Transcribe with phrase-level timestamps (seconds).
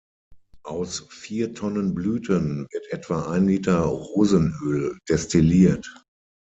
[0.65, 5.93] Aus vier Tonnen Blüten wird etwa ein Liter Rosenöl destilliert.